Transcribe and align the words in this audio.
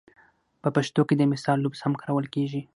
په 0.61 0.69
پښتو 0.75 1.01
کې 1.07 1.15
د 1.17 1.21
مثال 1.33 1.57
لفظ 1.61 1.79
هم 1.83 1.93
کارول 2.01 2.25
کېږي 2.35 2.61